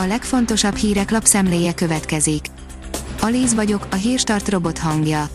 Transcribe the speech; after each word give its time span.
A 0.00 0.04
legfontosabb 0.06 0.76
hírek 0.76 1.10
lapszemléje 1.10 1.74
következik. 1.74 2.46
Alíz 3.20 3.54
vagyok, 3.54 3.86
a 3.90 3.94
hírstart 3.94 4.48
robot 4.48 4.78
hangja. 4.78 5.28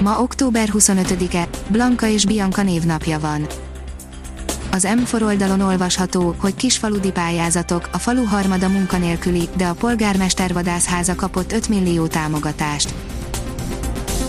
Ma 0.00 0.20
október 0.20 0.68
25-e, 0.72 1.48
Blanka 1.68 2.06
és 2.06 2.24
Bianca 2.24 2.62
névnapja 2.62 3.18
van. 3.20 3.46
Az 4.72 4.88
M4 4.88 5.22
oldalon 5.22 5.60
olvasható, 5.60 6.34
hogy 6.38 6.54
kisfaludi 6.54 7.10
pályázatok, 7.10 7.88
a 7.92 7.98
falu 7.98 8.24
harmada 8.24 8.68
munkanélküli, 8.68 9.48
de 9.56 9.66
a 9.66 9.74
polgármester 9.74 10.52
vadászháza 10.52 11.14
kapott 11.14 11.52
5 11.52 11.68
millió 11.68 12.06
támogatást. 12.06 12.94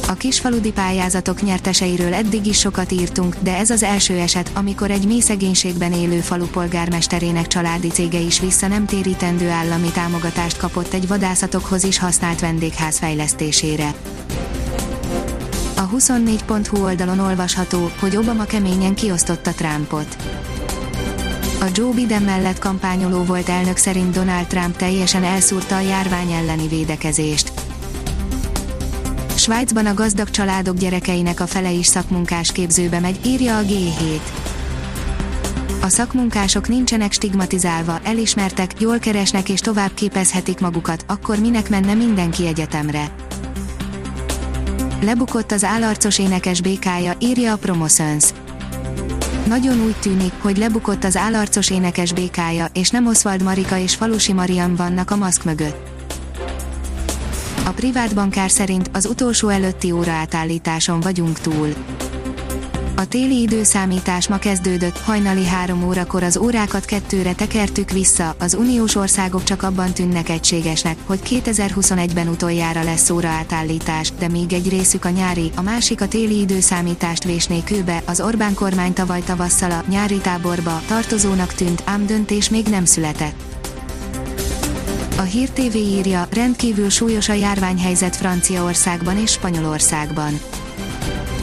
A 0.10 0.14
kisfaludi 0.14 0.72
pályázatok 0.72 1.42
nyerteseiről 1.42 2.14
eddig 2.14 2.46
is 2.46 2.60
sokat 2.60 2.92
írtunk, 2.92 3.36
de 3.40 3.58
ez 3.58 3.70
az 3.70 3.84
első 3.84 4.18
eset, 4.18 4.52
amikor 4.54 4.92
egy 4.92 5.08
mély 5.08 5.20
szegénységben 5.20 5.94
élő 5.94 6.20
falu 6.20 6.46
polgármesterének 6.46 7.48
családi 7.48 7.88
cége 7.88 8.20
is 8.20 8.40
vissza 8.40 8.68
nem 8.68 8.86
térítendő 8.86 9.50
állami 9.50 9.92
támogatást 9.92 10.58
kapott 10.58 10.94
egy 10.94 11.08
vadászatokhoz 11.08 11.84
is 11.84 12.00
használt 12.00 12.40
vendégház 12.40 12.98
fejlesztésére. 12.98 13.94
A 15.76 15.90
24.hu 15.90 16.84
oldalon 16.84 17.20
olvasható, 17.20 17.92
hogy 18.00 18.16
Obama 18.16 18.44
keményen 18.44 18.96
kiosztotta 18.96 19.52
Trumpot. 19.52 20.16
A 21.60 21.66
Joe 21.74 21.94
Biden 21.94 22.22
mellett 22.22 22.60
kampányoló 22.60 23.24
volt 23.24 23.50
elnök 23.50 23.78
szerint 23.78 24.14
Donald 24.14 24.48
Trump 24.48 24.76
teljesen 24.76 25.24
elszúrta 25.24 25.76
a 25.76 25.80
járvány 25.80 26.32
elleni 26.32 26.68
védekezést. 26.68 27.67
Svájcban 29.48 29.86
a 29.86 29.94
gazdag 29.94 30.30
családok 30.30 30.78
gyerekeinek 30.78 31.40
a 31.40 31.48
fele 31.48 31.72
is 31.72 31.86
szakmunkás 31.86 32.52
képzőbe 32.52 33.00
megy, 33.00 33.20
írja 33.26 33.58
a 33.58 33.62
G7. 33.62 34.20
A 35.82 35.88
szakmunkások 35.88 36.68
nincsenek 36.68 37.12
stigmatizálva, 37.12 38.00
elismertek, 38.04 38.80
jól 38.80 39.00
keresnek 39.00 39.50
és 39.50 39.60
tovább 39.60 39.94
képezhetik 39.94 40.60
magukat, 40.60 41.06
akkor 41.08 41.40
minek 41.40 41.70
menne 41.70 41.94
mindenki 41.94 42.48
egyetemre. 42.48 43.12
Lebukott 45.02 45.52
az 45.52 45.64
állarcos 45.64 46.20
énekes 46.20 46.62
békája, 46.62 47.14
írja 47.20 47.54
a 47.54 47.58
Promoszöns. 47.58 48.26
Nagyon 49.46 49.82
úgy 49.82 50.00
tűnik, 50.00 50.34
hogy 50.42 50.58
lebukott 50.58 51.04
az 51.04 51.16
állarcos 51.16 51.70
énekes 51.70 52.14
békája, 52.14 52.68
és 52.74 52.90
nem 52.90 53.08
Oswald 53.08 53.42
Marika 53.44 53.78
és 53.78 53.96
Falusi 53.96 54.34
Marian 54.34 54.76
vannak 54.76 55.12
a 55.12 55.16
maszk 55.16 55.44
mögött. 55.44 55.97
A 57.68 57.72
privát 57.72 58.16
bankár 58.16 58.52
szerint 58.52 58.90
az 58.94 59.06
utolsó 59.06 59.48
előtti 59.48 59.92
óra 59.92 60.12
átállításon 60.12 61.00
vagyunk 61.00 61.40
túl. 61.40 61.74
A 62.96 63.08
téli 63.08 63.42
időszámítás 63.42 64.28
ma 64.28 64.38
kezdődött, 64.38 64.98
hajnali 64.98 65.46
három 65.46 65.84
órakor 65.84 66.24
az 66.24 66.38
órákat 66.38 66.86
kettőre 66.86 67.34
tekertük 67.34 67.92
vissza, 67.92 68.36
az 68.40 68.54
uniós 68.54 68.96
országok 68.96 69.44
csak 69.44 69.64
abban 69.64 69.94
tűnnek 69.94 70.30
egységesnek, 70.30 70.98
hogy 71.06 71.20
2021-ben 71.24 72.28
utoljára 72.28 72.84
lesz 72.84 73.10
óra 73.10 73.28
átállítás, 73.28 74.12
de 74.20 74.28
még 74.28 74.54
egy 74.54 74.70
részük 74.70 75.06
a 75.06 75.10
nyári, 75.10 75.52
a 75.56 75.62
másik 75.62 76.02
a 76.02 76.08
téli 76.08 76.40
időszámítást 76.40 77.24
vésné 77.24 77.64
kőbe, 77.64 78.04
az 78.06 78.22
Orbán 78.22 78.54
kormány 78.54 78.94
tavaly 78.94 79.22
tavasszal 79.26 79.72
a 79.72 79.84
nyári 79.90 80.18
táborba 80.18 80.82
tartozónak 80.88 81.54
tűnt, 81.54 81.84
ám 81.86 82.06
döntés 82.06 82.50
még 82.50 82.66
nem 82.66 82.86
született. 82.86 83.57
A 85.18 85.22
Hír 85.22 85.50
TV 85.50 85.76
írja, 85.76 86.28
rendkívül 86.34 86.90
súlyos 86.90 87.30
a 87.30 87.34
járványhelyzet 87.34 88.16
Franciaországban 88.16 89.18
és 89.18 89.32
Spanyolországban. 89.32 90.40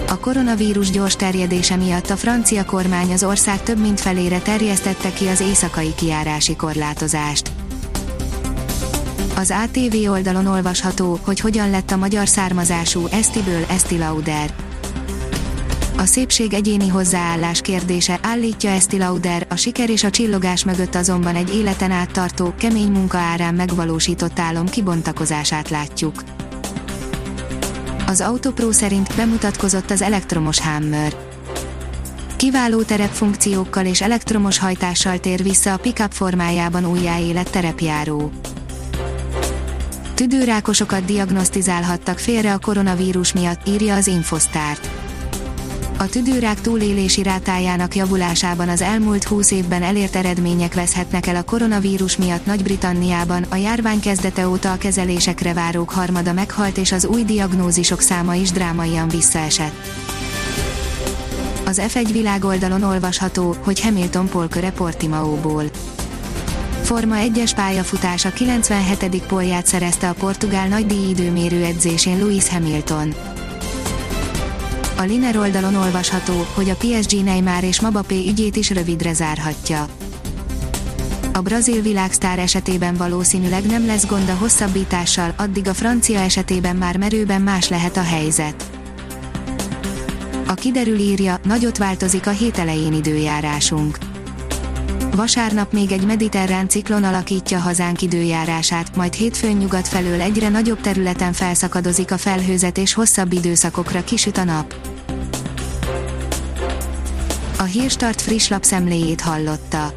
A 0.08 0.18
koronavírus 0.18 0.90
gyors 0.90 1.16
terjedése 1.16 1.76
miatt 1.76 2.10
a 2.10 2.16
francia 2.16 2.64
kormány 2.64 3.12
az 3.12 3.24
ország 3.24 3.62
több 3.62 3.78
mint 3.78 4.00
felére 4.00 4.38
terjesztette 4.38 5.12
ki 5.12 5.26
az 5.26 5.40
éjszakai 5.40 5.94
kiárási 5.94 6.56
korlátozást. 6.56 7.50
Az 9.36 9.54
ATV 9.64 10.10
oldalon 10.10 10.46
olvasható, 10.46 11.18
hogy 11.22 11.40
hogyan 11.40 11.70
lett 11.70 11.90
a 11.90 11.96
magyar 11.96 12.28
származású 12.28 13.06
Estiből 13.10 13.64
Esti 13.68 13.98
Lauder. 13.98 14.54
A 15.96 16.04
szépség 16.04 16.54
egyéni 16.54 16.88
hozzáállás 16.88 17.60
kérdése, 17.60 18.18
állítja 18.22 18.70
Esti 18.70 18.98
Lauder, 18.98 19.46
a 19.50 19.56
siker 19.56 19.90
és 19.90 20.04
a 20.04 20.10
csillogás 20.10 20.64
mögött 20.64 20.94
azonban 20.94 21.36
egy 21.36 21.54
életen 21.54 21.90
át 21.90 22.10
tartó, 22.10 22.54
kemény 22.58 22.90
munka 22.90 23.18
árán 23.18 23.54
megvalósított 23.54 24.38
álom 24.38 24.66
kibontakozását 24.66 25.70
látjuk. 25.70 26.22
Az 28.06 28.20
Autopro 28.20 28.72
szerint 28.72 29.16
bemutatkozott 29.16 29.90
az 29.90 30.02
elektromos 30.02 30.60
Hammer. 30.60 31.16
Kiváló 32.36 32.82
terepfunkciókkal 32.82 33.86
és 33.86 34.02
elektromos 34.02 34.58
hajtással 34.58 35.18
tér 35.18 35.42
vissza 35.42 35.72
a 35.72 35.76
pickup 35.76 36.12
formájában 36.12 36.84
újjáélet 36.86 37.50
terepjáró. 37.50 38.30
Tüdőrákosokat 40.14 41.04
diagnosztizálhattak 41.04 42.18
félre 42.18 42.52
a 42.52 42.58
koronavírus 42.58 43.32
miatt, 43.32 43.68
írja 43.68 43.94
az 43.94 44.06
Infosztárt 44.06 45.03
a 45.98 46.06
tüdőrák 46.06 46.60
túlélési 46.60 47.22
rátájának 47.22 47.94
javulásában 47.94 48.68
az 48.68 48.80
elmúlt 48.80 49.24
20 49.24 49.50
évben 49.50 49.82
elért 49.82 50.16
eredmények 50.16 50.74
veszhetnek 50.74 51.26
el 51.26 51.36
a 51.36 51.42
koronavírus 51.42 52.16
miatt 52.16 52.46
Nagy-Britanniában, 52.46 53.42
a 53.48 53.56
járvány 53.56 54.00
kezdete 54.00 54.48
óta 54.48 54.72
a 54.72 54.76
kezelésekre 54.76 55.52
várók 55.52 55.90
harmada 55.90 56.32
meghalt 56.32 56.76
és 56.76 56.92
az 56.92 57.06
új 57.06 57.24
diagnózisok 57.24 58.00
száma 58.00 58.34
is 58.34 58.50
drámaian 58.50 59.08
visszaesett. 59.08 59.74
Az 61.64 61.82
F1 61.88 62.08
világoldalon 62.12 62.82
olvasható, 62.82 63.56
hogy 63.60 63.80
Hamilton 63.80 64.28
polköre 64.28 64.70
Portimaóból. 64.72 65.64
Forma 66.82 67.14
1-es 67.18 67.52
pályafutása 67.54 68.30
97. 68.30 69.22
polját 69.26 69.66
szerezte 69.66 70.08
a 70.08 70.12
portugál 70.12 70.68
nagydíj 70.68 71.08
időmérő 71.08 71.64
edzésén 71.64 72.18
Lewis 72.18 72.48
Hamilton. 72.48 73.33
A 74.96 75.02
Liner 75.02 75.36
oldalon 75.38 75.74
olvasható, 75.74 76.46
hogy 76.54 76.70
a 76.70 76.76
PSG 76.76 77.22
Neymar 77.24 77.64
és 77.64 77.80
Mbappé 77.80 78.28
ügyét 78.28 78.56
is 78.56 78.70
rövidre 78.70 79.12
zárhatja. 79.12 79.86
A 81.32 81.40
brazil 81.40 81.82
világsztár 81.82 82.38
esetében 82.38 82.96
valószínűleg 82.96 83.66
nem 83.66 83.86
lesz 83.86 84.06
gond 84.06 84.28
a 84.28 84.34
hosszabbítással, 84.34 85.34
addig 85.36 85.68
a 85.68 85.74
francia 85.74 86.20
esetében 86.20 86.76
már 86.76 86.96
merőben 86.96 87.42
más 87.42 87.68
lehet 87.68 87.96
a 87.96 88.02
helyzet. 88.02 88.64
A 90.46 90.54
kiderül 90.54 90.98
írja, 90.98 91.40
nagyot 91.44 91.78
változik 91.78 92.26
a 92.26 92.30
hét 92.30 92.58
elején 92.58 92.92
időjárásunk. 92.92 93.98
Vasárnap 95.16 95.72
még 95.72 95.92
egy 95.92 96.06
mediterrán 96.06 96.68
ciklon 96.68 97.04
alakítja 97.04 97.58
hazánk 97.58 98.02
időjárását, 98.02 98.96
majd 98.96 99.14
hétfőn 99.14 99.56
nyugat 99.56 99.88
felől 99.88 100.20
egyre 100.20 100.48
nagyobb 100.48 100.80
területen 100.80 101.32
felszakadozik 101.32 102.10
a 102.10 102.18
felhőzet 102.18 102.78
és 102.78 102.94
hosszabb 102.94 103.32
időszakokra 103.32 104.04
kisüt 104.04 104.36
a 104.36 104.44
nap. 104.44 104.74
A 107.58 107.62
Hírstart 107.62 108.20
friss 108.20 108.48
lapszemléjét 108.48 109.20
hallotta. 109.20 109.92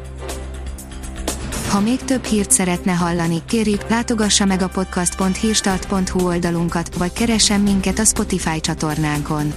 Ha 1.68 1.80
még 1.80 1.98
több 1.98 2.24
hírt 2.24 2.50
szeretne 2.50 2.92
hallani, 2.92 3.42
kérjük, 3.46 3.88
látogassa 3.88 4.44
meg 4.44 4.62
a 4.62 4.68
podcast.hírstart.hu 4.68 6.26
oldalunkat, 6.26 6.94
vagy 6.94 7.12
keressen 7.12 7.60
minket 7.60 7.98
a 7.98 8.04
Spotify 8.04 8.60
csatornánkon. 8.60 9.52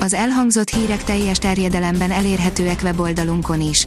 Az 0.00 0.14
elhangzott 0.14 0.68
hírek 0.68 1.04
teljes 1.04 1.38
terjedelemben 1.38 2.10
elérhetőek 2.10 2.80
weboldalunkon 2.82 3.60
is. 3.60 3.86